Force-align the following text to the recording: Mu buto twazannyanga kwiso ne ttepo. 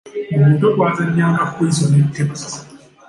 Mu 0.37 0.43
buto 0.49 0.67
twazannyanga 0.73 1.43
kwiso 1.53 1.83
ne 1.87 1.99
ttepo. 2.05 2.35